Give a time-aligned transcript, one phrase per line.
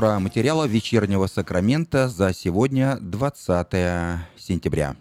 [0.00, 3.66] Про материала вечернего Сакрамента за сегодня 20
[4.34, 4.96] сентября.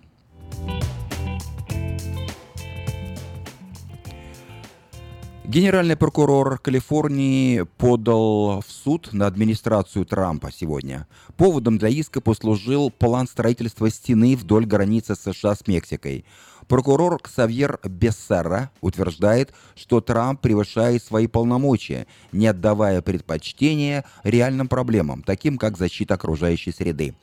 [5.46, 11.08] Генеральный прокурор Калифорнии подал в суд на администрацию Трампа сегодня.
[11.38, 16.26] Поводом для иска послужил план строительства стены вдоль границы США с Мексикой.
[16.70, 25.58] Прокурор Ксавьер Бессера утверждает, что Трамп превышает свои полномочия, не отдавая предпочтения реальным проблемам, таким
[25.58, 27.16] как защита окружающей среды.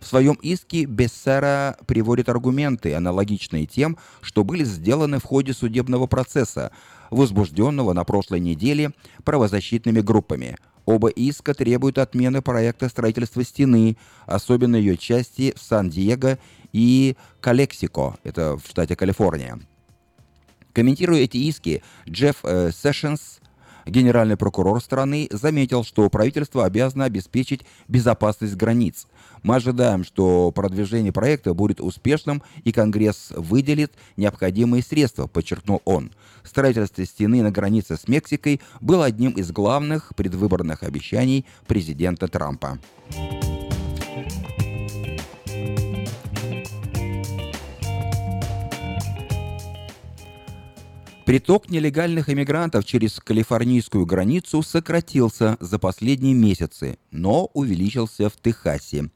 [0.00, 6.70] В своем иске Бессера приводит аргументы, аналогичные тем, что были сделаны в ходе судебного процесса,
[7.08, 8.90] возбужденного на прошлой неделе
[9.24, 10.58] правозащитными группами.
[10.90, 16.36] Оба иска требуют отмены проекта строительства стены, особенно ее части в Сан-Диего
[16.72, 19.60] и Калексико, это в штате Калифорния.
[20.72, 23.39] Комментируя эти иски, Джефф э, Сэшенс,
[23.86, 29.06] генеральный прокурор страны, заметил, что правительство обязано обеспечить безопасность границ–
[29.42, 36.10] мы ожидаем, что продвижение проекта будет успешным и Конгресс выделит необходимые средства, подчеркнул он.
[36.44, 42.78] Строительство стены на границе с Мексикой было одним из главных предвыборных обещаний президента Трампа.
[51.30, 59.10] Приток нелегальных иммигрантов через калифорнийскую границу сократился за последние месяцы, но увеличился в Техасе.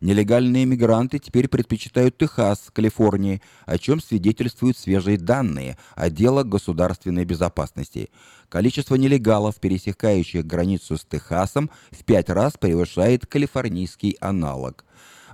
[0.00, 8.10] Нелегальные иммигранты теперь предпочитают Техас, Калифорнии, о чем свидетельствуют свежие данные отдела государственной безопасности.
[8.48, 14.84] Количество нелегалов, пересекающих границу с Техасом, в пять раз превышает калифорнийский аналог.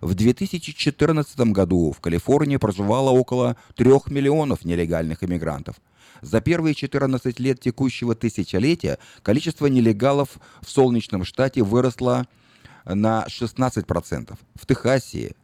[0.03, 5.77] В 2014 году в Калифорнии проживало около 3 миллионов нелегальных иммигрантов.
[6.23, 12.27] За первые 14 лет текущего тысячелетия количество нелегалов в солнечном штате выросло
[12.85, 14.39] на 16%.
[14.55, 15.35] В Техасе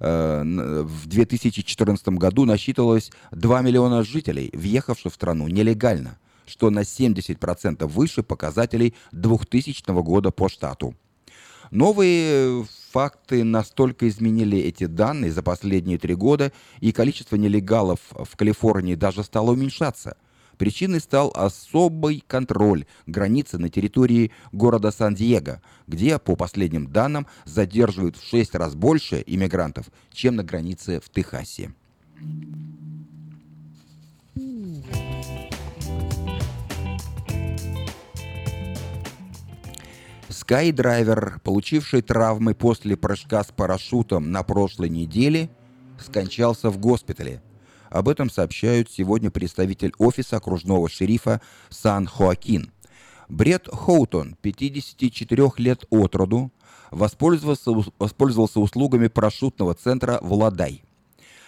[0.00, 7.86] э, в 2014 году насчитывалось 2 миллиона жителей, въехавших в страну нелегально, что на 70%
[7.86, 10.94] выше показателей 2000 года по штату.
[11.70, 18.94] Новые факты настолько изменили эти данные за последние три года, и количество нелегалов в Калифорнии
[18.94, 20.16] даже стало уменьшаться.
[20.56, 28.28] Причиной стал особый контроль границы на территории города Сан-Диего, где, по последним данным, задерживают в
[28.28, 31.72] шесть раз больше иммигрантов, чем на границе в Техасе.
[40.28, 45.48] Скайдайвер, получивший травмы после прыжка с парашютом на прошлой неделе,
[45.98, 47.42] скончался в госпитале.
[47.88, 51.40] Об этом сообщают сегодня представитель офиса окружного шерифа
[51.70, 52.70] Сан-Хоакин.
[53.30, 56.52] Бред Хоутон, 54 лет от роду,
[56.90, 60.82] воспользовался, воспользовался услугами парашютного центра «Владай».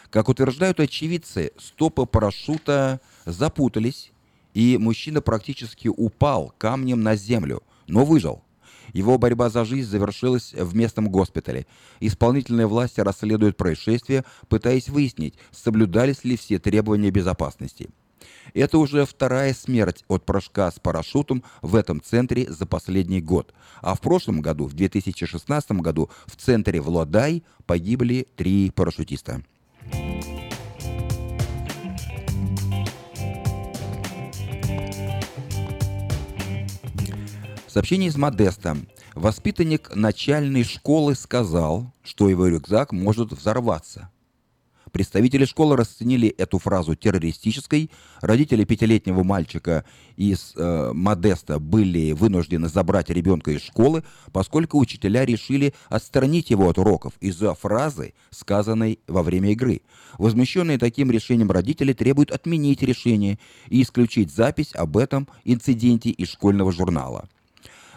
[0.09, 4.11] Как утверждают очевидцы, стопы парашюта запутались,
[4.55, 8.43] и мужчина практически упал камнем на землю, но выжил–
[8.93, 11.67] его борьба за жизнь завершилась в местном госпитале.
[12.01, 17.91] Исполнительные власти расследуют происшествие, пытаясь выяснить, соблюдались ли все требования безопасности.
[18.55, 23.55] Это уже вторая смерть от прыжка с парашютом в этом центре за последний год.
[23.81, 29.43] А в прошлом году, в 2016 году, в центре Владай погибли три парашютиста.
[37.71, 38.77] Сообщение из Модеста.
[39.15, 44.11] Воспитанник начальной школы сказал, что его рюкзак может взорваться.
[44.91, 47.93] Представители школы расценили эту фразу террористической.
[48.23, 49.85] Родители пятилетнего мальчика
[50.17, 54.03] из э, Модеста были вынуждены забрать ребенка из школы,
[54.33, 59.83] поскольку учителя решили отстранить его от уроков из-за фразы, сказанной во время игры.
[60.19, 63.39] Возмущенные таким решением родители требуют отменить решение
[63.69, 67.29] и исключить запись об этом инциденте из школьного журнала.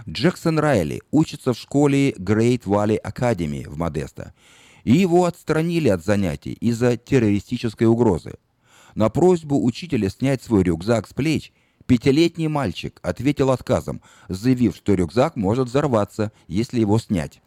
[0.08, 4.34] Джексон Райли учится в школе Great Valley Academy в Модесто,
[4.84, 8.34] и его отстранили от занятий из-за террористической угрозы.
[8.96, 11.54] На просьбу учителя снять свой рюкзак с плеч
[11.86, 17.42] пятилетний мальчик ответил отказом, заявив, что рюкзак может взорваться, если его снять.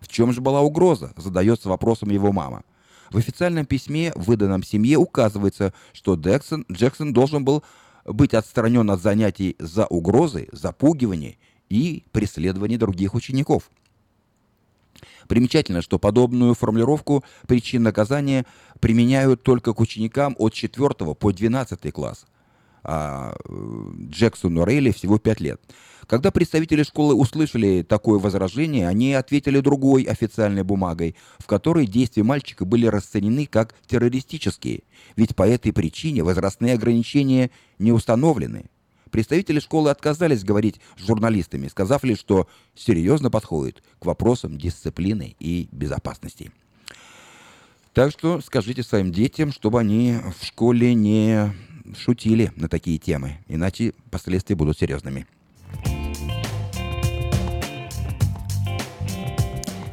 [0.00, 2.62] В чем же была угроза, задается вопросом его мама.
[3.10, 7.64] В официальном письме, выданном семье, указывается, что Джексон, Джексон должен был
[8.04, 11.38] быть отстранен от занятий за угрозы, запугивание
[11.68, 13.70] и преследование других учеников.
[15.28, 18.46] Примечательно, что подобную формулировку причин наказания
[18.80, 22.26] применяют только к ученикам от 4 по 12 класс.
[22.82, 23.36] а
[24.10, 25.60] Джексону Рейли всего 5 лет.
[26.06, 32.64] Когда представители школы услышали такое возражение, они ответили другой официальной бумагой, в которой действия мальчика
[32.64, 34.84] были расценены как террористические,
[35.16, 38.70] ведь по этой причине возрастные ограничения не установлены.
[39.08, 45.68] Представители школы отказались говорить с журналистами, сказав лишь, что серьезно подходит к вопросам дисциплины и
[45.72, 46.52] безопасности.
[47.92, 51.52] Так что скажите своим детям, чтобы они в школе не
[51.96, 55.26] шутили на такие темы, иначе последствия будут серьезными.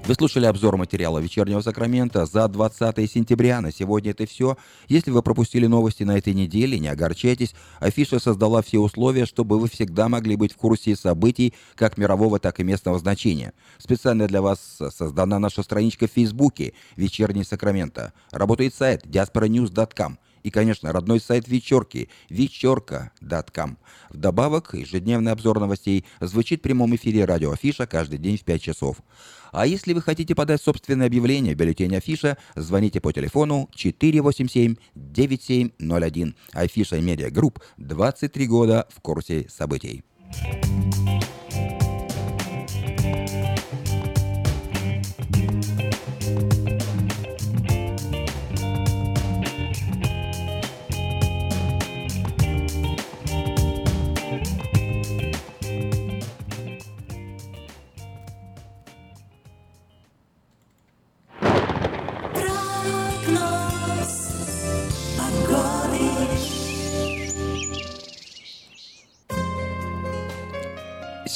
[0.07, 3.59] Вы слушали обзор материала «Вечернего Сакрамента» за 20 сентября.
[3.61, 4.55] На сегодня это все.
[4.87, 7.55] Если вы пропустили новости на этой неделе, не огорчайтесь.
[7.79, 12.59] Афиша создала все условия, чтобы вы всегда могли быть в курсе событий как мирового, так
[12.59, 13.53] и местного значения.
[13.79, 18.13] Специально для вас создана наша страничка в Фейсбуке «Вечерний Сакрамента».
[18.29, 23.79] Работает сайт diasporanews.com и, конечно, родной сайт вечерки– вечерка.com.
[24.11, 28.97] Вдобавок, ежедневный обзор новостей звучит в прямом эфире радио Афиша каждый день в 5 часов.
[29.51, 36.35] А если вы хотите подать собственное объявление в бюллетень Афиша, звоните по телефону 487-9701.
[36.51, 40.03] Афиша Медиа Групп 23 года в курсе событий.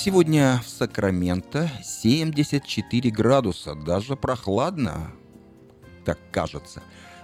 [0.01, 5.11] Сегодня в Сакраменто 74 градуса, даже прохладно,
[6.05, 6.81] так кажется.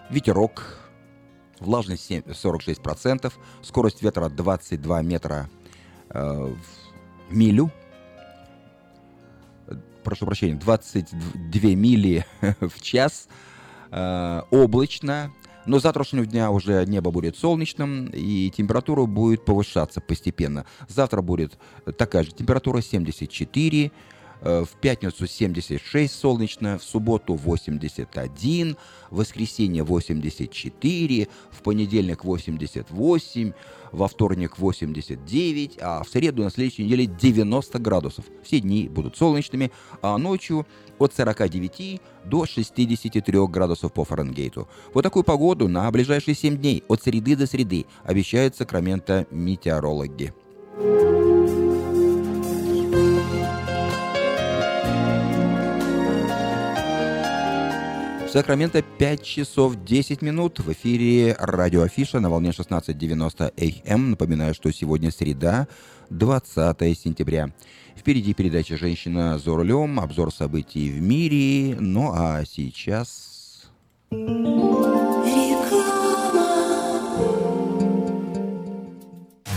[0.09, 0.77] Ветерок,
[1.61, 3.31] влажность 46%,
[3.61, 5.49] скорость ветра 22 метра
[6.09, 6.53] э,
[7.29, 7.71] в милю.
[10.03, 12.25] Прошу прощения, 22 мили
[12.59, 13.29] в час.
[13.89, 15.31] Э, облачно,
[15.65, 20.65] но с завтрашнего дня уже небо будет солнечным, и температура будет повышаться постепенно.
[20.87, 21.57] Завтра будет
[21.97, 23.89] такая же температура 74, э,
[24.45, 28.77] в пятницу 76 солнечно, в субботу 81,
[29.09, 33.53] в воскресенье 84, в понедельник 88,
[33.91, 38.25] во вторник 89, а в среду на следующей неделе 90 градусов.
[38.43, 39.71] Все дни будут солнечными,
[40.01, 40.67] а ночью
[40.99, 44.67] от 49 до 63 градусов по Фаренгейту.
[44.93, 50.33] Вот такую погоду на ближайшие 7 дней от среды до среды обещают Сакраменто метеорологи.
[58.35, 60.59] Сакраменто 5 часов 10 минут.
[60.59, 64.09] В эфире радио Афиша на волне 16.90 АМ.
[64.09, 65.69] Напоминаю, что сегодня среда,
[66.09, 67.53] 20 сентября.
[67.95, 71.77] Впереди передача «Женщина за рулем», обзор событий в мире.
[71.79, 73.71] Ну а сейчас...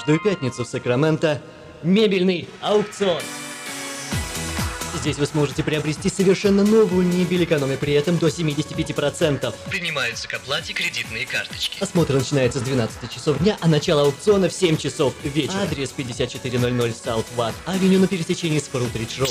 [0.00, 1.42] Каждую пятницу в Сакраменто
[1.82, 3.20] мебельный аукцион.
[4.94, 9.54] Здесь вы сможете приобрести совершенно новую мебель, экономя при этом до 75%.
[9.68, 11.82] Принимаются к оплате кредитные карточки.
[11.82, 15.60] Осмотр начинается с 12 часов дня, а начало аукциона в 7 часов вечера.
[15.64, 19.30] Адрес 5400 South Watt Авеню на пересечении с Фрутридж Роуд.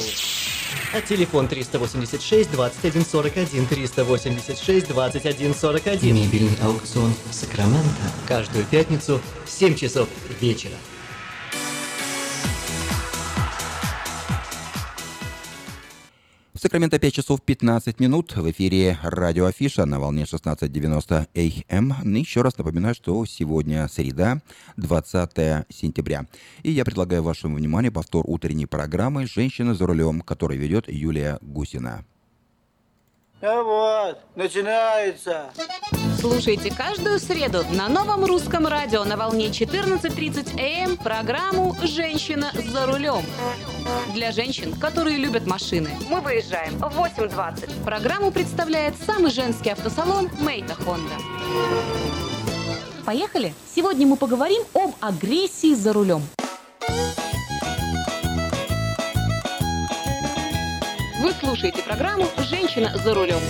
[0.92, 6.16] А телефон 386 2141 386 2141.
[6.16, 7.88] Мебельный аукцион Сакраменто.
[8.28, 10.08] Каждую пятницу в 7 часов
[10.42, 10.74] вечера.
[16.60, 18.36] В Сакраменто 5 часов 15 минут.
[18.36, 22.16] В эфире радио Афиша на волне 16.90 АМ.
[22.16, 24.42] Еще раз напоминаю, что сегодня среда,
[24.76, 26.28] 20 сентября.
[26.64, 32.04] И я предлагаю вашему вниманию повтор утренней программы «Женщина за рулем», которую ведет Юлия Гусина.
[33.42, 35.50] А вот, начинается.
[36.20, 43.24] Слушайте каждую среду на новом русском радио на волне 14.30 АМ программу «Женщина за рулем».
[44.14, 45.92] Для женщин, которые любят машины.
[46.10, 47.86] Мы выезжаем в 8.20.
[47.86, 51.16] Программу представляет самый женский автосалон «Мейта Хонда».
[53.06, 53.54] Поехали!
[53.74, 56.24] Сегодня мы поговорим об агрессии за рулем.
[61.20, 63.42] Вы слушаете программу «Женщина за рулем».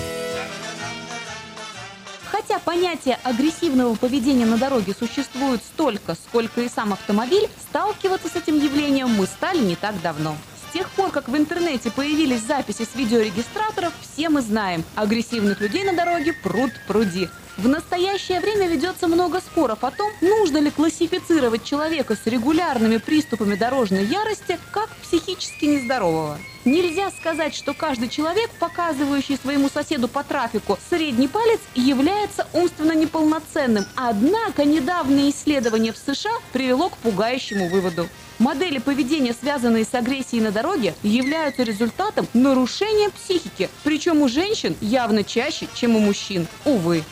[2.32, 8.58] Хотя понятие агрессивного поведения на дороге существует столько, сколько и сам автомобиль, сталкиваться с этим
[8.58, 10.36] явлением мы стали не так давно.
[10.68, 15.84] С тех пор, как в интернете появились записи с видеорегистраторов, все мы знаем, агрессивных людей
[15.84, 17.30] на дороге пруд пруди.
[17.62, 23.56] В настоящее время ведется много споров о том, нужно ли классифицировать человека с регулярными приступами
[23.56, 26.40] дорожной ярости как психически нездорового.
[26.64, 33.84] Нельзя сказать, что каждый человек, показывающий своему соседу по трафику средний палец, является умственно неполноценным.
[33.98, 38.08] Однако недавнее исследование в США привело к пугающему выводу.
[38.38, 45.26] Модели поведения, связанные с агрессией на дороге, являются результатом нарушения психики, причем у женщин явно
[45.26, 46.48] чаще, чем у мужчин.
[46.64, 47.04] Увы.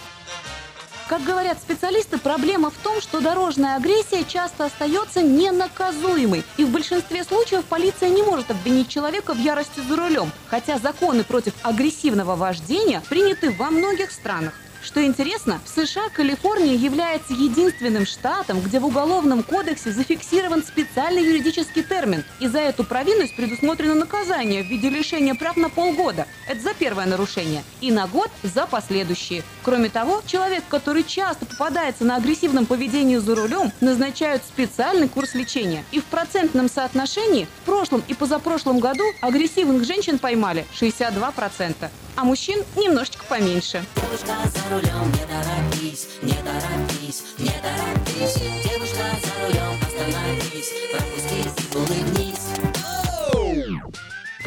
[1.08, 6.44] Как говорят специалисты, проблема в том, что дорожная агрессия часто остается ненаказуемой.
[6.58, 10.30] И в большинстве случаев полиция не может обвинить человека в ярости за рулем.
[10.48, 14.54] Хотя законы против агрессивного вождения приняты во многих странах.
[14.88, 21.84] Что интересно, в США Калифорния является единственным штатом, где в Уголовном кодексе зафиксирован специальный юридический
[21.84, 22.24] термин.
[22.39, 26.25] И за эту провинность предусмотрено наказание в виде лишения прав на полгода.
[26.48, 27.65] Это за первое нарушение.
[27.82, 29.44] И на год за последующие.
[29.62, 35.84] Кроме того, человек, который часто попадается на агрессивном поведении за рулем, назначают специальный курс лечения.
[35.91, 42.63] И в процентном соотношении в прошлом и позапрошлом году агрессивных женщин поймали 62%, а мужчин
[42.77, 43.84] немножечко поменьше.
[43.96, 48.36] Девушка за рулем, не торопись, не торопись, не торопись.
[48.64, 52.47] Девушка за рулем, остановись, пропусти и улыбнись.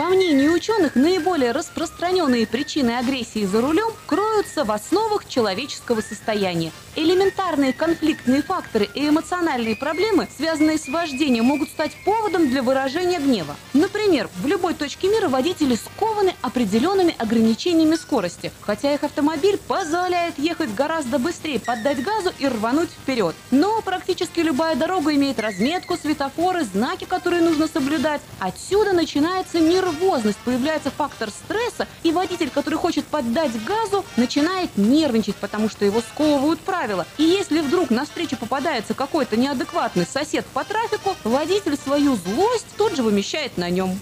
[0.01, 6.73] По мнению ученых, наиболее распространенные причины агрессии за рулем кроются в основах человеческого состояния.
[6.97, 13.55] Элементарные конфликтные факторы и эмоциональные проблемы, связанные с вождением, могут стать поводом для выражения гнева.
[13.75, 20.75] Например, в любой точке мира водители скованы определенными ограничениями скорости, хотя их автомобиль позволяет ехать
[20.75, 23.35] гораздо быстрее, поддать газу и рвануть вперед.
[23.51, 28.23] Но практически любая дорога имеет разметку, светофоры, знаки, которые нужно соблюдать.
[28.39, 35.69] Отсюда начинается нервозность, появляется фактор стресса, и водитель, который хочет поддать газу, начинает нервничать, потому
[35.69, 37.07] что его сковывают правила.
[37.19, 43.03] И если вдруг навстречу попадается какой-то неадекватный сосед по трафику, водитель свою злость тут же
[43.03, 43.99] вымещает на нем.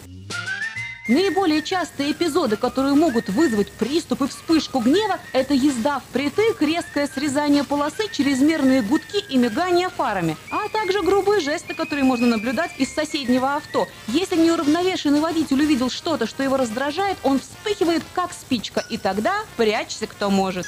[1.09, 7.65] Наиболее частые эпизоды, которые могут вызвать приступ и вспышку гнева, это езда впритык, резкое срезание
[7.65, 13.57] полосы, чрезмерные гудки и мигание фарами, а также грубые жесты, которые можно наблюдать из соседнего
[13.57, 13.89] авто.
[14.09, 20.07] Если неуравновешенный водитель увидел что-то, что его раздражает, он вспыхивает как спичка, и тогда прячься
[20.07, 20.67] кто может.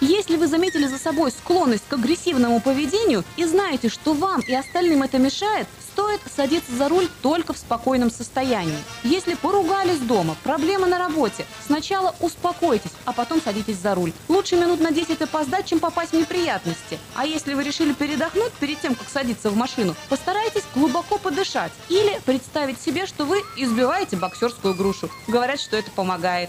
[0.00, 5.02] Если вы заметили за собой склонность к агрессивному поведению и знаете, что вам и остальным
[5.02, 5.66] это мешает,
[5.98, 8.78] стоит садиться за руль только в спокойном состоянии.
[9.02, 14.12] Если поругались дома, проблемы на работе, сначала успокойтесь, а потом садитесь за руль.
[14.28, 17.00] Лучше минут на 10 опоздать, чем попасть в неприятности.
[17.16, 22.20] А если вы решили передохнуть перед тем, как садиться в машину, постарайтесь глубоко подышать или
[22.24, 25.10] представить себе, что вы избиваете боксерскую грушу.
[25.26, 26.48] Говорят, что это помогает.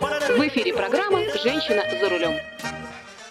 [0.00, 2.36] В эфире программа «Женщина за рулем».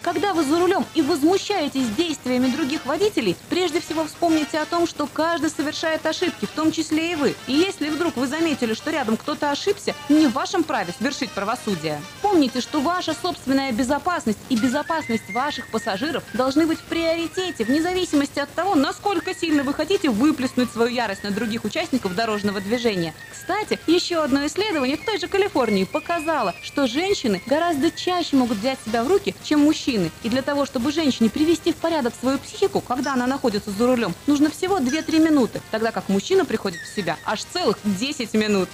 [0.06, 5.08] Когда вы за рулем и возмущаетесь действиями других водителей, прежде всего вспомните о том, что
[5.08, 7.34] каждый совершает ошибки, в том числе и вы.
[7.48, 12.00] И если вдруг вы заметили, что рядом кто-то ошибся, не в вашем праве свершить правосудие.
[12.22, 18.38] Помните, что ваша собственная безопасность и безопасность ваших пассажиров должны быть в приоритете, вне зависимости
[18.38, 23.12] от того, насколько сильно вы хотите выплеснуть свою ярость на других участников дорожного движения.
[23.32, 28.78] Кстати, еще одно исследование в той же Калифорнии показало, что женщины гораздо чаще могут взять
[28.86, 29.95] себя в руки, чем мужчины.
[30.22, 34.14] И для того, чтобы женщине привести в порядок свою психику, когда она находится за рулем,
[34.26, 38.68] нужно всего 2-3 минуты, тогда как мужчина приходит в себя аж целых 10 минут.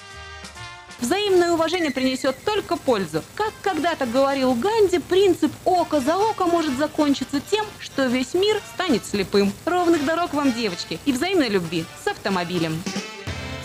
[1.01, 3.25] Взаимное уважение принесет только пользу.
[3.35, 9.05] Как когда-то говорил Ганди, принцип око за око может закончиться тем, что весь мир станет
[9.05, 9.53] слепым.
[9.65, 12.81] Ровных дорог вам, девочки, и взаимной любви с автомобилем.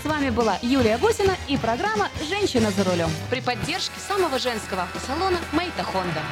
[0.01, 5.37] С вами была Юлия Гусина и программа «Женщина за рулем» при поддержке самого женского автосалона
[5.51, 6.23] «Мэйта Хонда».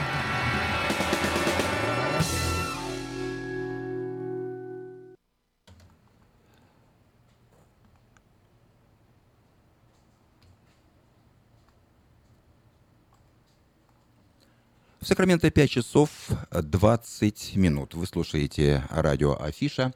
[15.06, 16.10] В Сакраменто 5 часов
[16.50, 17.94] 20 минут.
[17.94, 19.94] Вы слушаете радио Афиша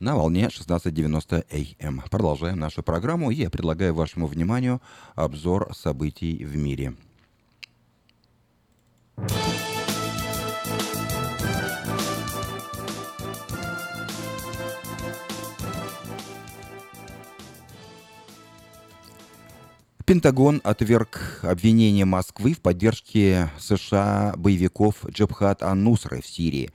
[0.00, 2.02] на волне 16.90 АМ.
[2.10, 4.82] Продолжаем нашу программу, и я предлагаю вашему вниманию
[5.14, 6.96] обзор событий в мире.
[20.12, 26.70] Пентагон отверг обвинение Москвы в поддержке США боевиков Джабхат ан-Нусры в Сирии.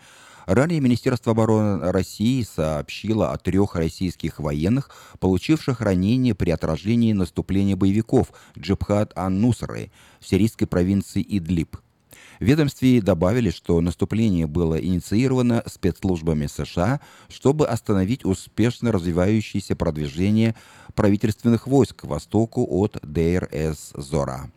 [0.48, 8.34] Ранее Министерство обороны России сообщило о трех российских военных, получивших ранения при отражении наступления боевиков
[8.58, 11.78] Джабхат ан-Нусры в сирийской провинции Идлиб.
[12.40, 20.56] В ведомстве добавили, что наступление было инициировано спецслужбами США, чтобы остановить успешно развивающееся продвижение
[20.94, 24.52] правительственных войск к востоку от Дейр-эс-Зора.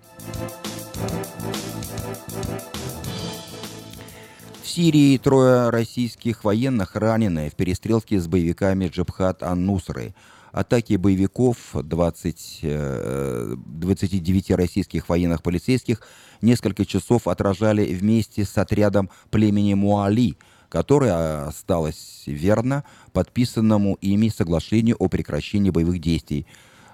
[4.63, 10.15] В Сирии трое российских военных ранены в перестрелке с боевиками Джабхат ан-Нусры.
[10.53, 16.03] Атаки боевиков 20, э, 29 российских военных полицейских
[16.43, 20.37] несколько часов отражали вместе с отрядом племени Муали,
[20.69, 26.47] которое осталось верно подписанному ими соглашению о прекращении боевых действий.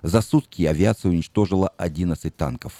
[0.03, 2.75] За сутки авиация уничтожила 11 танков.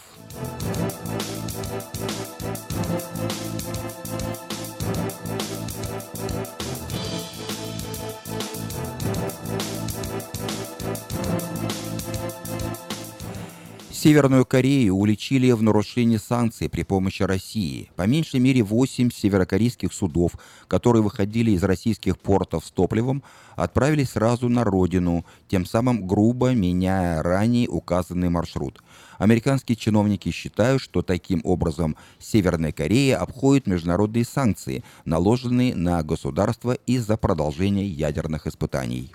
[14.07, 17.91] Северную Корею уличили в нарушении санкций при помощи России.
[17.97, 20.35] По меньшей мере 8 северокорейских судов,
[20.69, 23.25] которые выходили из российских портов с топливом,
[23.57, 28.81] отправились сразу на родину, тем самым грубо меняя ранее указанный маршрут.
[29.19, 37.17] Американские чиновники считают, что таким образом Северная Корея обходит международные санкции, наложенные на государство из-за
[37.17, 39.11] продолжения ядерных испытаний.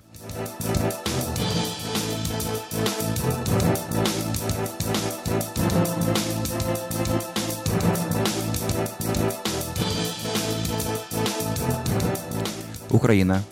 [12.92, 13.42] Украина.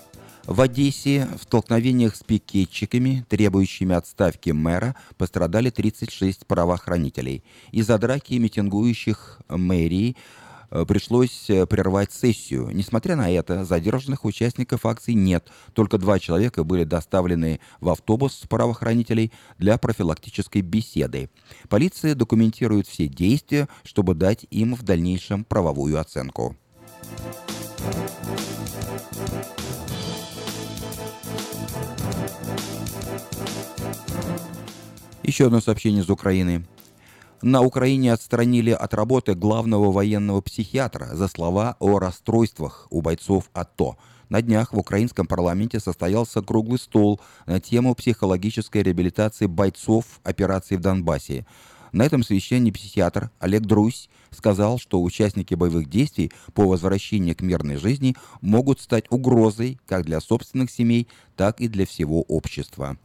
[0.45, 7.43] В Одессе в столкновениях с пикетчиками, требующими отставки мэра, пострадали 36 правоохранителей.
[7.73, 10.17] Из-за драки митингующих мэрии
[10.71, 12.69] э, пришлось э, прервать сессию.
[12.73, 15.51] Несмотря на это, задержанных участников акции нет.
[15.73, 21.31] Только два человека были доставлены в автобус правоохранителей для профилактической беседы.
[21.71, 26.57] Полиция документирует все действия, чтобы дать им в дальнейшем правовую оценку.
[35.23, 36.67] Еще одно сообщение из Украины.
[37.41, 43.97] На Украине отстранили от работы главного военного психиатра за слова о расстройствах у бойцов АТО.
[44.29, 50.81] На днях в украинском парламенте состоялся круглый стол на тему психологической реабилитации бойцов операции в
[50.81, 51.47] Донбассе.
[51.93, 57.77] На этом совещании психиатр Олег Друсь сказал, что участники боевых действий по возвращению к мирной
[57.77, 62.97] жизни могут стать угрозой как для собственных семей, так и для всего общества.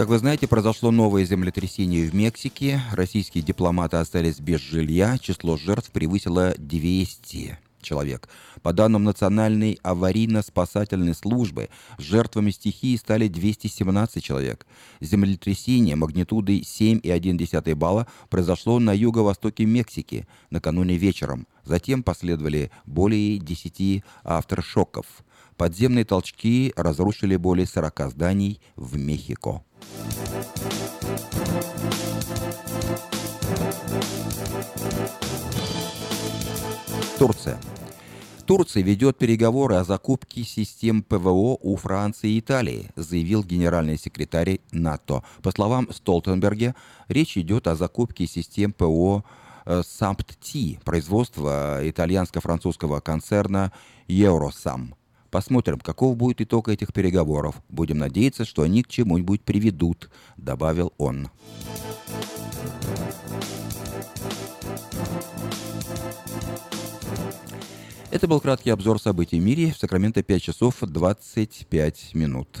[0.00, 2.80] Как вы знаете, произошло новое землетрясение в Мексике.
[2.92, 5.18] Российские дипломаты остались без жилья.
[5.18, 8.30] Число жертв превысило 200 человек.
[8.62, 14.66] По данным Национальной аварийно-спасательной службы, жертвами стихии стали 217 человек.
[15.02, 21.46] Землетрясение магнитудой 7,1 балла произошло на юго-востоке Мексики накануне вечером.
[21.64, 25.04] Затем последовали более 10 авторшоков.
[25.60, 29.62] Подземные толчки разрушили более 40 зданий в Мехико.
[37.18, 37.60] Турция.
[38.46, 45.22] Турция ведет переговоры о закупке систем ПВО у Франции и Италии, заявил генеральный секретарь НАТО.
[45.42, 46.74] По словам Столтенберга,
[47.08, 49.24] речь идет о закупке систем ПВО
[49.66, 53.72] э, САМПТ, производства итальянско-французского концерна
[54.08, 54.94] Eurosam.
[55.30, 57.62] Посмотрим, каков будет итог этих переговоров.
[57.68, 61.28] Будем надеяться, что они к чему-нибудь приведут, добавил он.
[68.10, 69.72] Это был краткий обзор событий в мире.
[69.72, 72.60] В Сакраменто 5 часов 25 минут.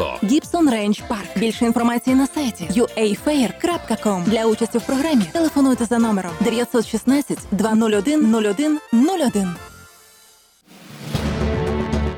[0.00, 0.18] Мехико.
[0.22, 1.38] Гібсон Рейндж Парк.
[1.38, 4.24] Більше інформації на сайті uafair.com.
[4.24, 9.48] Для участі в програмі телефонуйте за номером 916 201 01 01.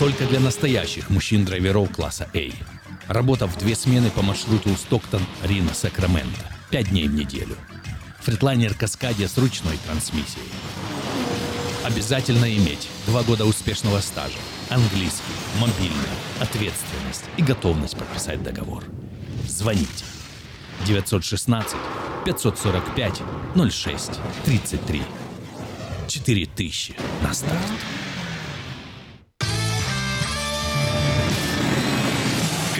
[0.00, 2.50] Только для настоящих мужчин-драйверов класса A.
[3.06, 6.40] Работа в две смены по маршруту Стоктон-Рино-Сакраменто.
[6.70, 7.54] Пять дней в неделю.
[8.20, 10.48] Фритлайнер Каскадия с ручной трансмиссией.
[11.84, 14.38] Обязательно иметь два года успешного стажа,
[14.70, 18.82] английский, мобильный, ответственность и готовность подписать договор.
[19.46, 20.06] Звоните.
[20.86, 21.76] 916
[22.24, 23.22] 545
[23.70, 24.10] 06
[24.46, 25.02] 33.
[26.08, 27.60] 4000 на старт.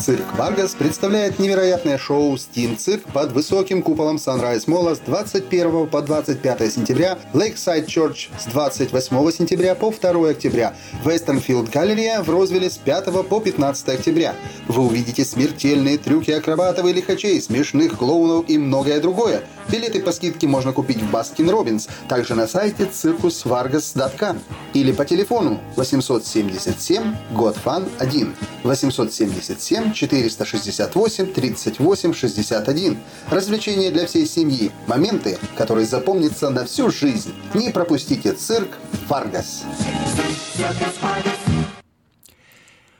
[0.00, 5.88] Цирк Варгас представляет невероятное шоу Steam Cirque под высоким куполом Sunrise Mall а с 21
[5.88, 10.74] по 25 сентября, Lakeside Church с 28 сентября по 2 октября,
[11.04, 14.34] Westfield Galleria в Розвилле с 5 по 15 октября.
[14.68, 19.42] Вы увидите смертельные трюки акробатов и лихачей, смешных клоунов и многое другое.
[19.68, 24.38] Билеты по скидке можно купить в Baskin Robbins, также на сайте circusvargas.com
[24.74, 32.98] или по телефону 877 GOT FUN 1 877 468 38 61.
[33.30, 34.70] Развлечения для всей семьи.
[34.86, 37.32] Моменты, которые запомнятся на всю жизнь.
[37.54, 38.70] Не пропустите цирк
[39.08, 39.64] Варгас.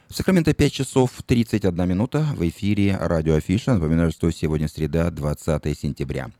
[0.08, 3.74] В Сакраменто 5 часов 31 минута в эфире радио Афиша.
[3.74, 6.30] Напоминаю, что сегодня среда, 20 сентября.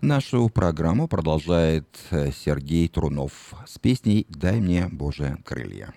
[0.00, 3.32] Нашу программу продолжает э, Сергей Трунов
[3.66, 5.92] с песней «Дай мне, Боже, крылья».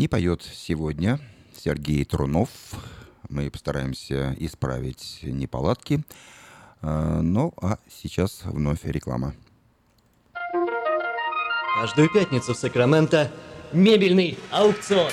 [0.00, 1.20] Не поет сегодня
[1.54, 2.48] Сергей Трунов.
[3.28, 6.02] Мы постараемся исправить неполадки.
[6.80, 9.34] А, Ну, а сейчас вновь реклама.
[11.78, 13.30] Каждую пятницу в Сакраменто
[13.74, 15.12] мебельный аукцион.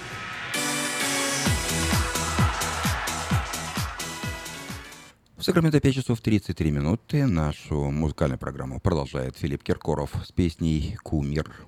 [5.41, 7.25] В Сакраменто 5 часов 33 минуты.
[7.25, 11.65] Нашу музыкальную программу продолжает Филипп Киркоров с песней «Кумир».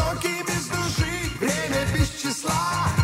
[0.00, 2.99] Жестокий, без души, время без числа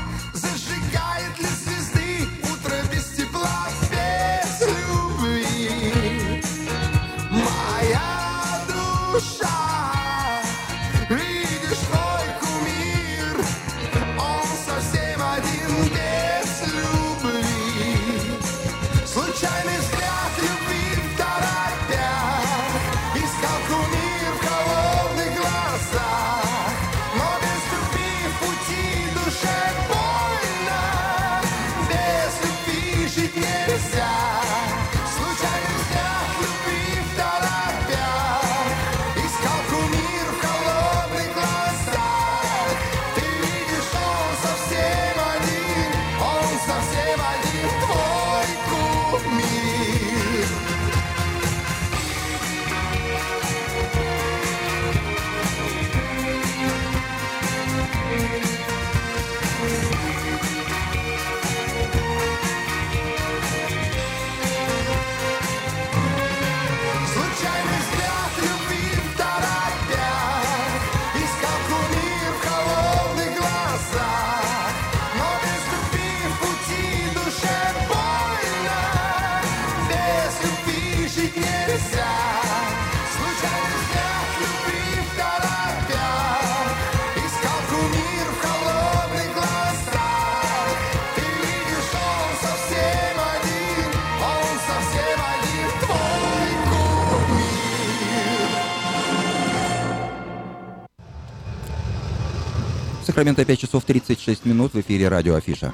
[103.17, 105.73] Сакраменто 5 часов 36 минут в эфире радио Афиша.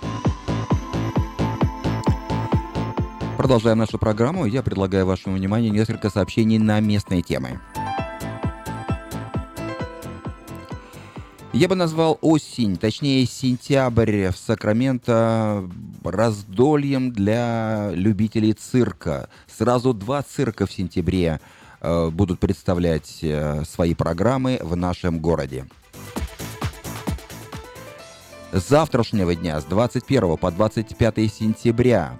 [3.37, 4.45] Продолжаем нашу программу.
[4.45, 7.59] Я предлагаю вашему вниманию несколько сообщений на местные темы.
[11.53, 15.69] Я бы назвал осень, точнее сентябрь в Сакраменто
[16.05, 19.29] раздольем для любителей цирка.
[19.49, 21.41] Сразу два цирка в сентябре
[21.81, 25.67] э, будут представлять э, свои программы в нашем городе.
[28.53, 32.19] Завтрашнего дня, с 21 по 25 сентября,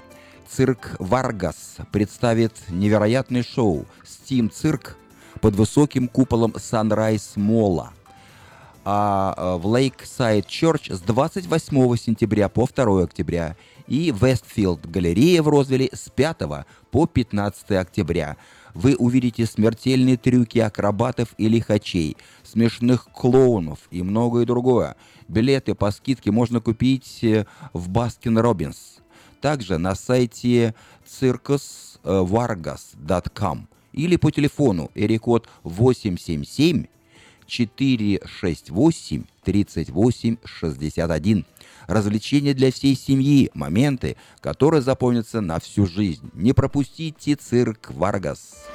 [0.49, 4.97] цирк «Варгас» представит невероятный шоу «Steam Cirque»
[5.43, 7.93] под высоким куполом Sunrise Mall а.
[8.83, 13.55] А э, в Lakeside Church с 28 сентября по 2 октября
[13.87, 18.39] и Westfield Galleria в Розвилле с 5 по 15 октября.
[18.75, 24.97] Вы увидите смертельные трюки акробатов и лихачей, смешных клоунов и многое другое.
[25.29, 28.99] Билеты по скидке можно купить э, в Baskin Robbins.
[29.41, 30.75] Также на сайте
[31.07, 36.85] circusvargas.com или по телефону area code 877
[37.47, 41.45] 468 3861.
[41.87, 46.31] Развлечения для всей семьи, моменты, которые запомнятся на всю жизнь.
[46.35, 48.67] Не пропустите цирк Vargas.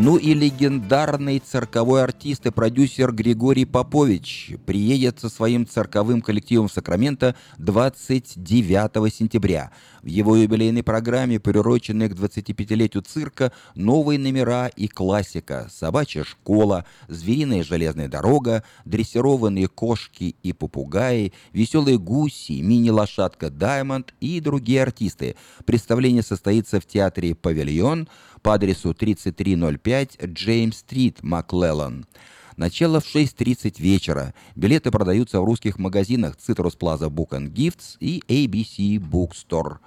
[0.00, 6.72] Ну и легендарный цирковой артист и продюсер Григорий Попович приедет со своим цирковым коллективом в
[6.72, 9.72] Сакраменто 29 сентября.
[10.02, 17.64] В его юбилейной программе, приуроченной к 25-летию цирка, новые номера и классика, собачья школа, звериная
[17.64, 25.34] железная дорога, дрессированные кошки и попугаи, веселые гуси, мини-лошадка Даймонд и другие артисты.
[25.66, 28.08] Представление состоится в театре «Павильон»,
[28.42, 32.06] по адресу 3305 Джеймс-стрит, Маклеллан.
[32.58, 34.34] Начало в 6.30 вечера.
[34.54, 39.78] Билеты продаются в русских магазинах Citrus Plaza Book and Gifts и ABC Bookstore.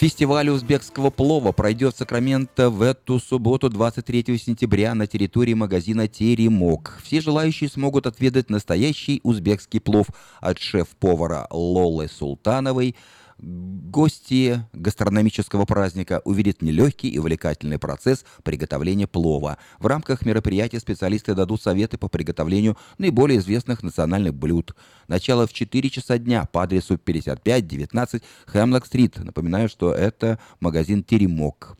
[0.00, 6.98] Фестиваль узбекского плова пройдет в Сакраменто в эту субботу, 23 сентября, на территории магазина «Теремок».
[7.04, 10.06] Все желающие смогут отведать настоящий узбекский плов
[10.40, 12.96] от шеф-повара Лолы Султановой–
[13.42, 19.56] Гости гастрономического праздника увидят нелегкий и увлекательный процесс приготовления плова.
[19.78, 24.76] В рамках мероприятия специалисты дадут советы по приготовлению наиболее известных национальных блюд.
[25.08, 29.18] Начало в 4 часа дня по адресу 5519 Хемлок-стрит.
[29.18, 31.78] Напоминаю, что это магазин «Теремок».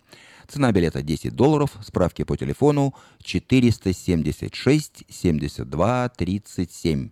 [0.49, 1.71] Цена билета 10 долларов.
[1.85, 7.11] Справки по телефону 476 72 37.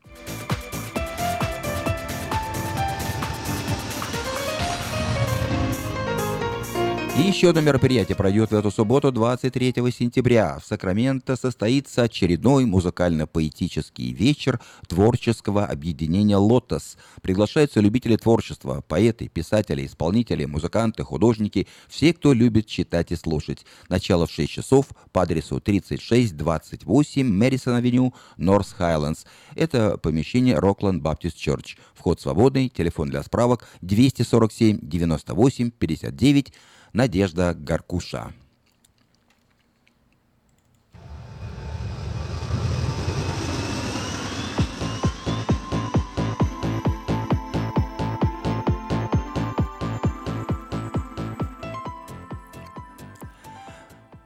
[7.18, 10.60] И еще одно мероприятие пройдет в эту субботу, 23 сентября.
[10.60, 16.96] В Сакраменто состоится очередной музыкально-поэтический вечер творческого объединения «Лотос».
[17.20, 23.66] Приглашаются любители творчества, поэты, писатели, исполнители, музыканты, художники, все, кто любит читать и слушать.
[23.88, 29.24] Начало в 6 часов по адресу 3628 Мэрисон-авеню, Норс Хайлендс.
[29.56, 31.78] Это помещение Рокленд Баптист Чёрч.
[31.94, 36.52] Вход свободный, телефон для справок 247 98 59
[36.92, 38.32] Надежда Гаркуша.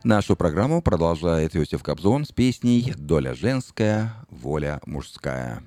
[0.04, 5.62] Нашу программу продолжает Иосиф Кобзон с песней «Доля женская, воля мужская».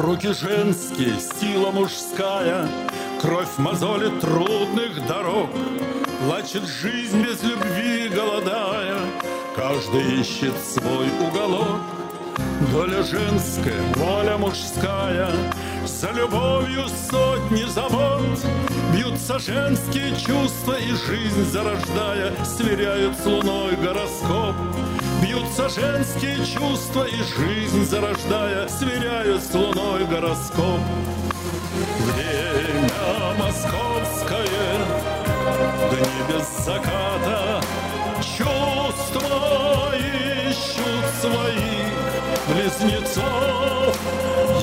[0.00, 2.66] Руки женские, сила мужская,
[3.20, 5.50] Кровь мозолит трудных дорог.
[6.24, 8.96] Плачет жизнь без любви, голодая,
[9.54, 11.82] Каждый ищет свой уголок.
[12.72, 15.28] Доля женская, воля мужская,
[15.84, 18.38] За любовью сотни забот.
[18.94, 24.54] Бьются женские чувства и жизнь зарождая, Сверяют с луной гороскоп.
[25.20, 30.80] Бьются женские чувства и жизнь зарождая, Сверяют с луной гороскоп.
[31.98, 32.90] Время
[33.38, 34.46] московское,
[35.90, 37.60] дни без заката,
[38.20, 41.90] Чувства ищут своих
[42.48, 43.96] близнецов.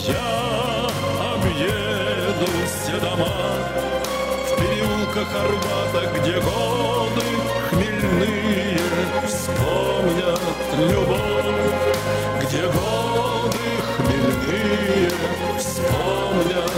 [0.07, 0.87] Я
[1.35, 3.86] объеду все дома
[5.17, 7.25] переулках Арбата, где годы
[7.69, 8.79] хмельные
[9.25, 10.39] вспомнят
[10.77, 13.57] любовь, где годы
[13.97, 15.09] хмельные
[15.57, 16.71] вспомнят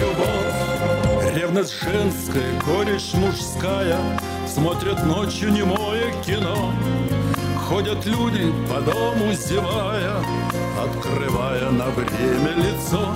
[0.00, 1.34] любовь.
[1.34, 3.98] Ревность женская, горечь мужская,
[4.46, 6.72] смотрят ночью немое кино.
[7.68, 10.16] Ходят люди по дому зевая,
[10.82, 13.14] открывая на время лицо.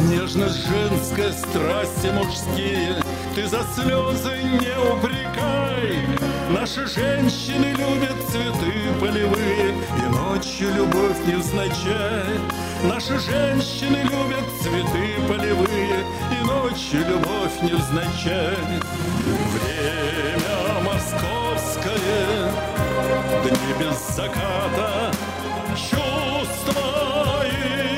[0.00, 3.03] Нежность женская, страсти мужские
[3.34, 5.98] ты за слезы не упрекай.
[6.50, 12.38] Наши женщины любят цветы полевые И ночью любовь невзначай.
[12.84, 18.56] Наши женщины любят цветы полевые И ночью любовь невзначай.
[19.54, 22.52] Время московское,
[23.42, 25.10] дни без заката,
[25.74, 27.44] Чувства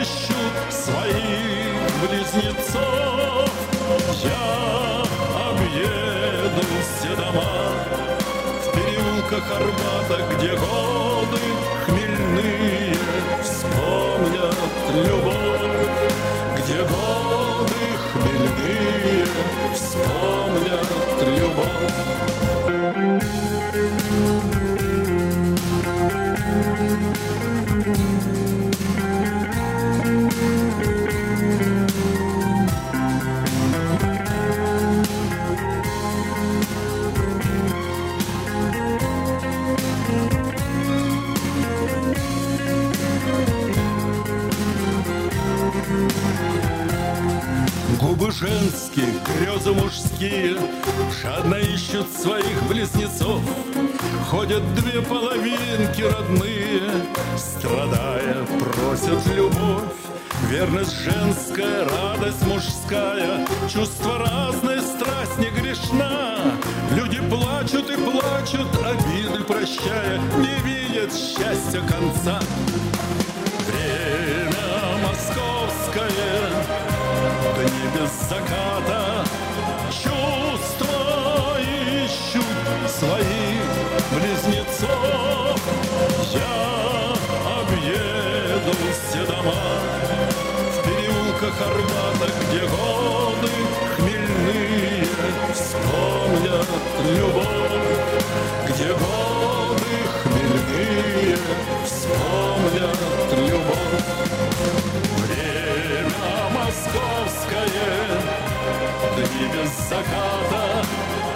[0.01, 3.16] ищут своих близнецов.
[6.57, 7.45] Объеду все дома
[8.63, 11.41] в переулках Арбата, где годы
[11.85, 12.97] хмельные
[13.43, 14.57] вспомнят
[14.95, 15.91] любовь,
[16.57, 17.81] где годы
[18.13, 19.27] хмельные
[19.75, 20.97] вспомнят
[48.07, 50.57] Губы женские, грезы мужские.
[51.21, 53.41] Жадно ищут своих близнецов.
[54.31, 56.83] Ходят две половинки родные.
[57.37, 59.83] Страдая, просят любовь.
[60.49, 63.45] Верность женская, радость мужская.
[63.69, 66.37] Чувство разное, страсть не грешна.
[66.93, 70.21] Люди плачут и плачут, обиды прощая.
[70.39, 72.41] Не видят счастья конца
[78.29, 79.25] заката.
[79.91, 83.63] Чувства ищут своих
[84.13, 85.61] близнецов.
[86.33, 87.13] Я
[87.61, 89.55] объеду все дома.
[90.73, 93.53] В переулках Арбата, где годы
[93.97, 95.07] хмельные
[95.55, 96.69] Вспомнят
[97.19, 98.25] любовь.
[98.69, 99.93] Где годы
[100.23, 101.37] хмельные
[101.85, 102.99] Вспомнят
[103.51, 104.96] любовь
[106.97, 108.09] московское,
[109.17, 110.85] дни без заката,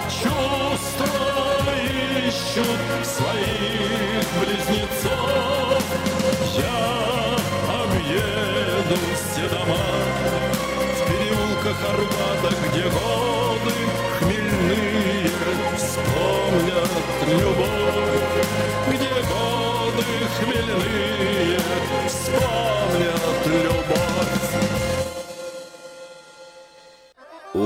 [0.09, 1.73] Чувства
[2.27, 5.83] ищут своих близнецов.
[6.57, 7.35] Я
[7.83, 9.85] объеду все дома
[10.71, 13.75] в переулках Арбата, Где годы
[14.19, 15.29] хмельные
[15.77, 16.91] вспомнят
[17.27, 18.45] любовь,
[18.89, 20.05] Где годы
[20.39, 21.59] хмельные
[22.07, 24.80] вспомнят любовь.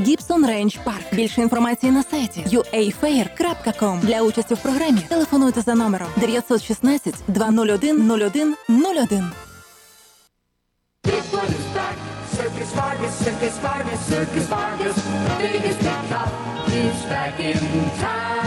[0.00, 1.04] Гібсон Рейндж Парк.
[1.12, 4.00] Більше інформації на сайті uafair.com.
[4.00, 9.32] Для участі в програмі телефонуйте за номером 916 201 01 01.
[12.36, 16.30] Circus Vargas, Circus Vargas, Circus Vargas, the biggest big top
[16.68, 17.58] is back in
[17.98, 18.45] town.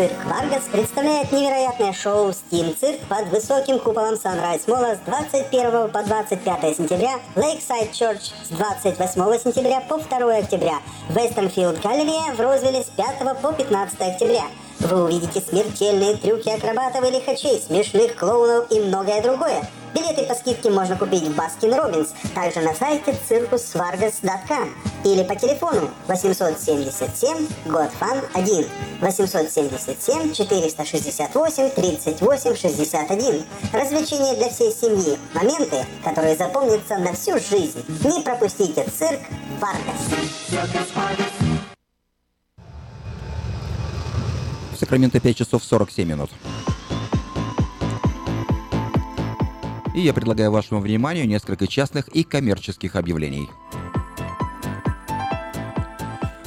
[0.00, 6.02] Цирк Vargas представляет невероятное шоу «Steam Цирк» под высоким куполом Sunrise Mall'а с 21 по
[6.02, 10.78] 25 сентября, Lakeside Church с 28 сентября по 2 октября,
[11.10, 14.44] Westfield Галерея в Розвилле с 5 по 15 октября.
[14.78, 19.68] Вы увидите смертельные трюки акробатов и лихачей, смешных клоунов и многое другое.
[19.94, 24.74] Билеты по скидке можно купить в Baskin Robbins, также на сайте circusvargas.com
[25.04, 28.66] или по телефону 877 Godfan 1
[29.00, 33.44] 877 468 38 61.
[33.72, 35.18] Развлечения для всей семьи.
[35.34, 37.84] Моменты, которые запомнятся на всю жизнь.
[38.04, 39.20] Не пропустите цирк
[39.60, 40.70] Варгас.
[44.78, 46.30] Сакраменто 5 часов 47 минут.
[49.94, 53.48] И я предлагаю вашему вниманию несколько частных и коммерческих объявлений.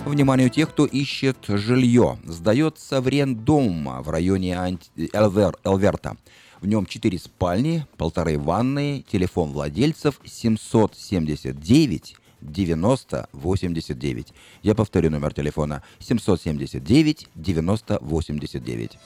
[0.05, 2.17] Вниманию тех, кто ищет жилье.
[2.25, 6.17] Сдается в арендом в районе Анти- Элвер- Элверта.
[6.61, 14.33] В нем 4 спальни, полторы ванные, телефон владельцев 779 90 89.
[14.61, 18.99] Я повторю номер телефона 779 90 89.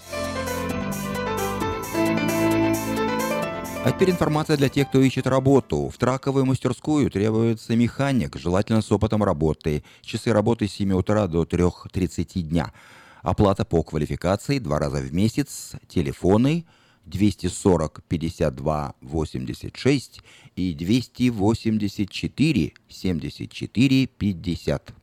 [3.88, 5.88] А теперь информация для тех, кто ищет работу.
[5.88, 9.82] В траковую мастерскую требуется механик, желательно с опытом работы.
[10.02, 12.74] Часы работы с 7 утра до 3.30 дня.
[13.22, 15.72] Оплата по квалификации два раза в месяц.
[15.88, 16.66] Телефоны
[17.06, 20.22] 240 52 86
[20.58, 24.94] и 284 74 50.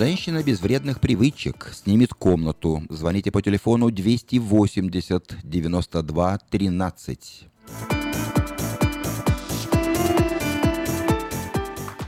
[0.00, 2.82] Женщина без вредных привычек снимет комнату.
[2.88, 7.48] Звоните по телефону 280 92 13.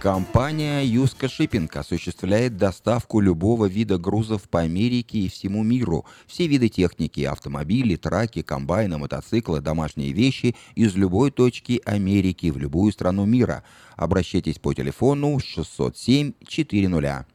[0.01, 6.07] Компания Юска Шиппинг осуществляет доставку любого вида грузов по Америке и всему миру.
[6.27, 12.91] Все виды техники, автомобили, траки, комбайны, мотоциклы, домашние вещи из любой точки Америки в любую
[12.91, 13.65] страну мира.
[13.97, 17.27] Обращайтесь по телефону 607 400.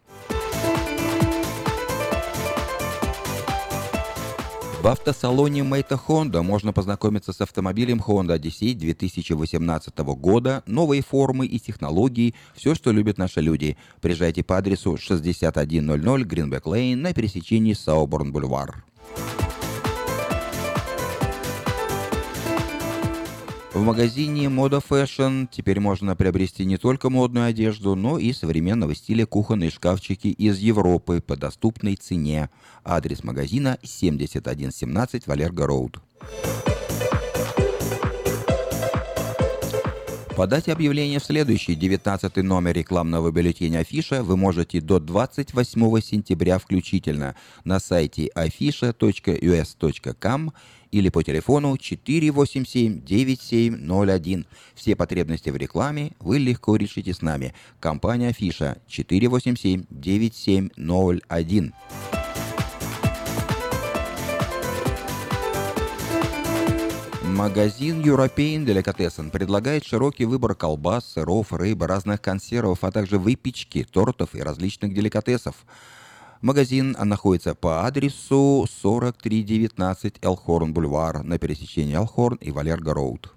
[4.87, 11.59] В автосалоне Мэйта Honda можно познакомиться с автомобилем Honda Odyssey 2018 года, новые формы и
[11.59, 13.75] технологии, все, что любят наши люди.
[13.99, 15.59] Приезжайте по адресу 6100
[16.23, 18.85] Greenback Lane на пересечении Сауборн Бульвар.
[23.77, 29.27] В магазине Мода Fashion теперь можно приобрести не только модную одежду, но и современного стиля
[29.27, 32.49] кухонные шкафчики из Европы по доступной цене.
[32.83, 36.01] Адрес магазина 7117 Валерго Роуд.
[40.37, 47.35] Подать объявление в следующий 19 номер рекламного бюллетеня Афиша вы можете до 28 сентября включительно
[47.63, 50.51] на сайте afisha.us.com
[50.91, 54.45] или по телефону 487-9701.
[54.75, 57.55] Все потребности в рекламе вы легко решите с нами.
[57.79, 61.73] Компания Афиша 487-9701.
[67.37, 74.33] Магазин European Delicatessen предлагает широкий выбор колбас, сыров, рыбы, разных консервов, а также выпечки, тортов
[74.33, 75.53] и различных деликатесов.
[76.41, 83.31] Магазин находится по адресу 4319 Элхорн Бульвар на пересечении Элхорн и Валерго Роуд.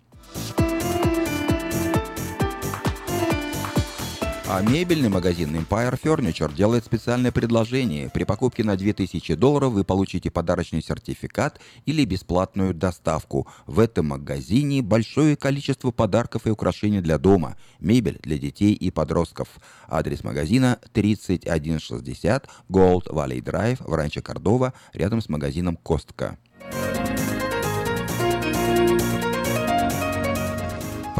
[4.53, 8.11] А мебельный магазин Empire Furniture делает специальное предложение.
[8.11, 13.47] При покупке на 2000 долларов вы получите подарочный сертификат или бесплатную доставку.
[13.69, 19.47] В этом магазине большое количество подарков и украшений для дома, мебель для детей и подростков.
[19.87, 26.39] Адрес магазина 3160 Gold Valley Drive в Ранчо Кордова, рядом с магазином Костка.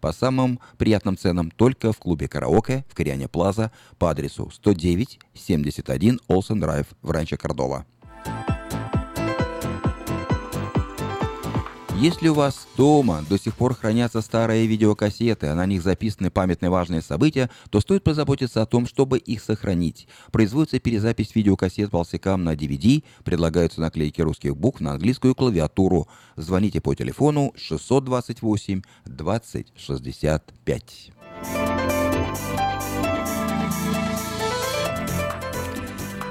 [0.00, 6.20] по самым приятным ценам только в клубе «Караоке» в Кориане Плаза по адресу 109 71
[6.28, 7.86] Олсен Драйв в Ранчо Кордова.
[12.00, 16.70] Если у вас дома до сих пор хранятся старые видеокассеты, а на них записаны памятные
[16.70, 20.08] важные события, то стоит позаботиться о том, чтобы их сохранить.
[20.32, 26.08] Производится перезапись видеокассет полсекам на DVD, предлагаются наклейки русских букв на английскую клавиатуру.
[26.36, 31.12] Звоните по телефону 628 20 65.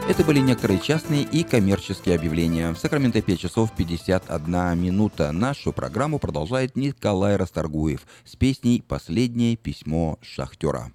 [0.10, 2.72] Это были некоторые частные и коммерческие объявления.
[2.72, 5.32] В Сакраменто 5 часов 51 минута.
[5.32, 10.91] Нашу программу продолжает Николай Расторгуев с песней «Последнее письмо шахтера».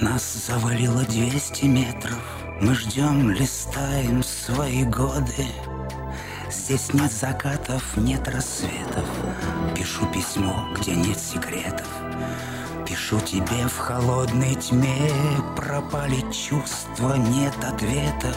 [0.00, 2.22] Нас завалило 200 метров.
[2.62, 5.46] Мы ждем, листаем свои годы.
[6.50, 9.04] Здесь нет закатов, нет рассветов.
[9.76, 11.86] Пишу письмо, где нет секретов.
[12.88, 15.12] Пишу тебе в холодной тьме
[15.54, 18.36] Пропали чувства, нет ответов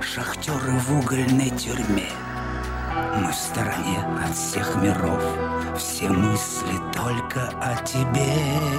[0.00, 2.08] Шахтеры в угольной тюрьме
[3.16, 5.22] Мы в стороне от всех миров
[5.76, 8.34] Все мысли только о тебе.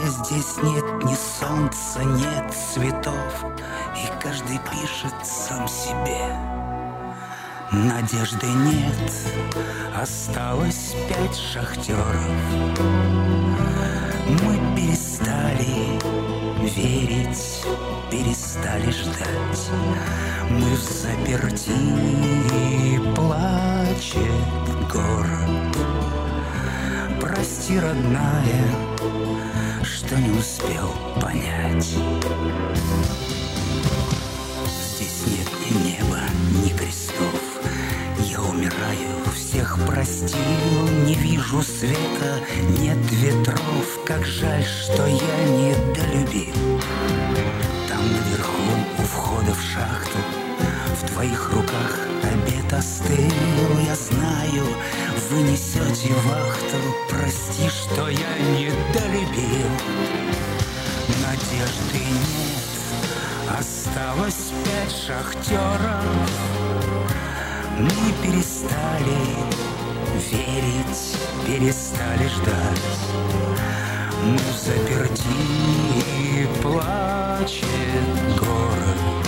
[0.06, 3.46] Здесь нет ни солнца, нет цветов
[3.96, 6.36] И каждый пишет сам себе.
[7.72, 9.12] Надежды нет,
[10.00, 12.30] осталось пять шахтеров.
[14.28, 16.00] Мы перестали
[16.62, 17.66] верить,
[18.12, 19.72] перестали ждать.
[20.52, 21.72] Мы в заперти,
[27.74, 28.66] Прости, родная,
[29.84, 31.96] что не успел понять.
[34.68, 36.20] Здесь нет ни неба,
[36.64, 37.42] ни крестов.
[38.20, 40.38] Я умираю, всех простил
[41.06, 42.42] Не вижу света,
[42.80, 44.00] нет ветров.
[44.06, 46.80] Как жаль, что я не долюбил.
[47.90, 50.20] Там наверху, у входа в шахту
[51.02, 53.32] В твоих руках обед остыл.
[53.88, 54.68] Я знаю,
[55.34, 56.78] вы несете вахту.
[57.10, 59.70] Прости, что я не долюбил
[61.22, 63.60] Надежды нет.
[63.60, 66.04] Осталось пять шахтеров
[67.78, 69.18] Мы перестали
[70.32, 72.82] верить, перестали ждать.
[74.24, 75.24] Мы заперти,
[76.08, 77.68] и плачет
[78.40, 79.28] город.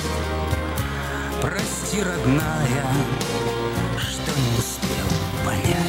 [1.41, 2.86] Прости, родная,
[3.97, 5.14] что не успел
[5.46, 5.86] понять.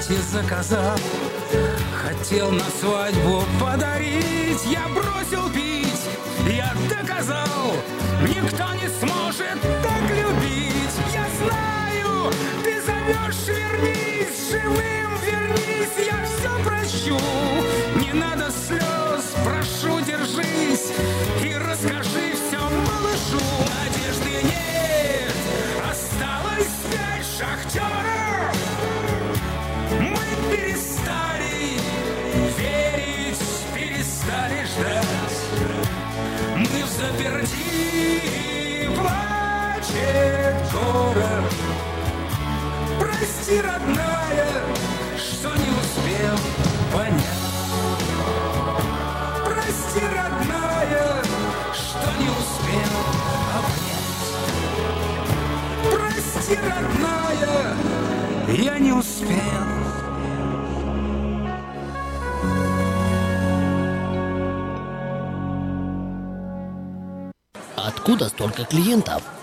[0.00, 0.96] Платье заказал
[2.20, 4.62] Хотел на свадьбу подарить.
[4.66, 6.04] Я бросил пить,
[6.46, 7.72] я доказал
[8.28, 10.96] Никто не сможет так любить.
[11.14, 12.30] Я знаю,
[12.62, 17.39] ты зовешь, вернись Живым вернись, я все прощу
[43.90, 44.62] Родная,
[45.18, 46.36] что не успел
[46.92, 47.24] понять.
[49.44, 51.24] Прости, родная,
[51.72, 52.94] что не успел
[53.58, 54.28] обнять.
[55.92, 57.76] Прости, родная,
[58.48, 59.36] я не успел.
[67.76, 69.22] Откуда столько клиентов?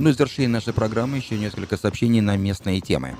[0.00, 3.16] Ну и в завершении нашей программы еще несколько сообщений на местные темы.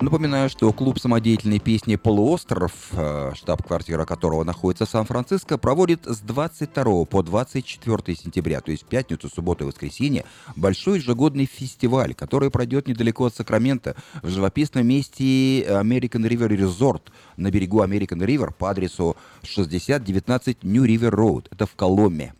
[0.00, 7.04] Напоминаю, что клуб самодеятельной песни «Полуостров», э, штаб-квартира которого находится в Сан-Франциско, проводит с 22
[7.04, 10.24] по 24 сентября, то есть пятницу, субботу и воскресенье,
[10.56, 17.02] большой ежегодный фестиваль, который пройдет недалеко от Сакрамента, в живописном месте American River Resort
[17.36, 21.48] на берегу American River по адресу 6019 New River Road.
[21.50, 22.32] Это в Коломе.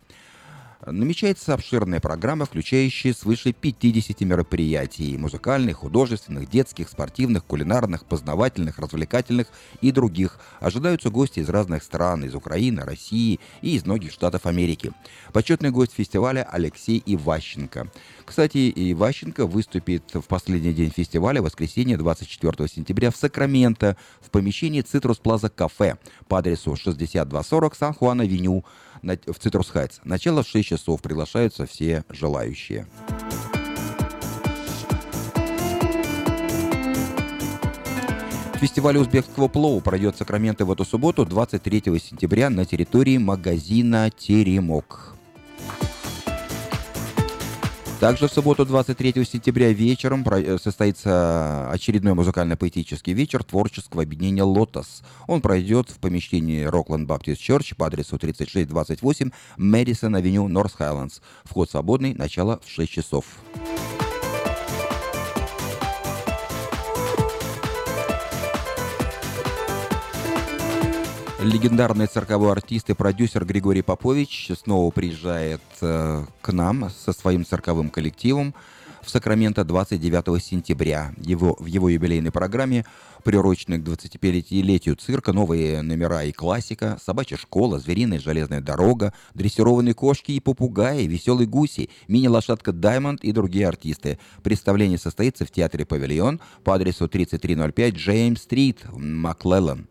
[0.85, 9.47] Намечается обширная программа, включающая свыше 50 мероприятий– музыкальных, художественных, детских, спортивных, кулинарных, познавательных, развлекательных
[9.81, 10.39] и других.
[10.59, 14.91] Ожидаются гости из разных стран– из Украины, России и из многих штатов Америки.
[15.33, 17.91] Почетный гость фестиваля Алексей Иващенко.
[18.25, 25.17] Кстати, Иващенко выступит в последний день фестиваля, воскресенье 24 сентября в Сакраменто в помещении Citrus
[25.17, 28.63] Plaza Cafe по адресу 6240 San Juan Avenue
[29.01, 29.99] в Citrus Heights.
[30.03, 31.01] Начало в 6 часов.
[31.01, 32.87] Приглашаются все желающие.
[38.61, 45.10] Фестиваль узбекского плова пройдет в Сакраменто в эту субботу, 23 сентября, на территории магазина «Теремок».
[48.01, 55.03] Также в субботу 23 сентября вечером э, состоится очередной музыкально-поэтический вечер творческого объединения «Лотос».
[55.27, 61.19] Он пройдет в помещении Rockland Baptist Church по адресу 3628 Мэдисон Авеню, Норс Хайлендс.
[61.43, 63.23] Вход свободный, начало в 6 часов.
[71.41, 77.89] Легендарный цирковой артист и продюсер Григорий Попович снова приезжает э, к нам со своим цирковым
[77.89, 78.53] коллективом
[79.01, 81.15] в Сакраменто 29 сентября.
[81.17, 82.85] Его, в его юбилейной программе,
[83.23, 90.33] приуроченной к 25-летию цирка, новые номера и классика, собачья школа, звериная железная дорога, дрессированные кошки
[90.33, 94.19] и попугаи, веселые гуси, мини-лошадка Даймонд и другие артисты.
[94.43, 99.87] Представление состоится в театре «Павильон» по адресу 3305 Джеймс-стрит, Маклеллан.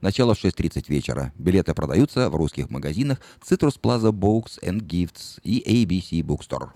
[0.00, 1.32] Начало в 6.30 вечера.
[1.38, 6.70] Билеты продаются в русских магазинах Citrus Plaza Books and Gifts и ABC Bookstore.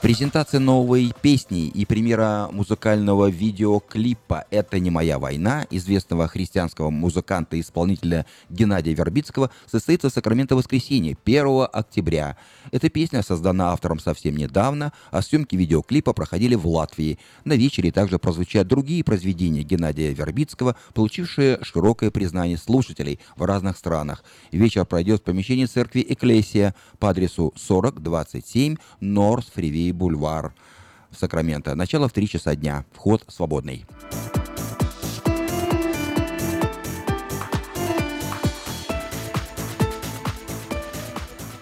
[0.00, 7.60] Презентация новой песни и премьера музыкального видеоклипа «Это не моя война» известного христианского музыканта и
[7.60, 12.36] исполнителя Геннадия Вербицкого состоится в Сакраменто воскресенье 1 октября.
[12.70, 17.18] Эта песня создана автором совсем недавно, а съемки видеоклипа проходили в Латвии.
[17.44, 24.22] На вечере также прозвучат другие произведения Геннадия Вербицкого, получившие широкое признание слушателей в разных странах.
[24.52, 29.46] Вечер пройдет в помещении церкви Экклесия по адресу 4027 Норс
[29.92, 30.54] Бульвар
[31.10, 31.74] в Сакраменто.
[31.74, 32.84] Начало в 3 часа дня.
[32.92, 33.86] Вход свободный.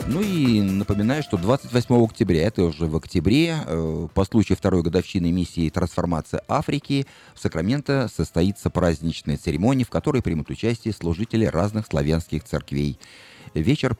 [0.08, 5.32] Ну и напоминаю, что 28 октября, это уже в октябре, э, по случаю второй годовщины
[5.32, 12.44] миссии «Трансформация Африки» в Сакраменто состоится праздничная церемония, в которой примут участие служители разных славянских
[12.44, 12.98] церквей.
[13.52, 13.94] Вечер